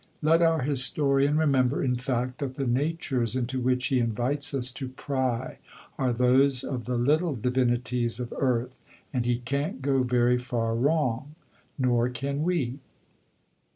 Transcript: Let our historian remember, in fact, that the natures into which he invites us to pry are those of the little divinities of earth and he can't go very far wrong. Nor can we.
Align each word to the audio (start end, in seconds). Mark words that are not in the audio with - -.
Let 0.23 0.41
our 0.41 0.63
historian 0.63 1.37
remember, 1.37 1.83
in 1.83 1.95
fact, 1.95 2.39
that 2.39 2.55
the 2.55 2.65
natures 2.65 3.35
into 3.35 3.59
which 3.61 3.89
he 3.89 3.99
invites 3.99 4.51
us 4.51 4.71
to 4.71 4.87
pry 4.89 5.59
are 5.99 6.11
those 6.11 6.63
of 6.63 6.85
the 6.85 6.97
little 6.97 7.35
divinities 7.35 8.19
of 8.19 8.33
earth 8.39 8.79
and 9.13 9.27
he 9.27 9.37
can't 9.37 9.79
go 9.79 10.01
very 10.01 10.39
far 10.39 10.73
wrong. 10.73 11.35
Nor 11.77 12.09
can 12.09 12.41
we. 12.41 12.79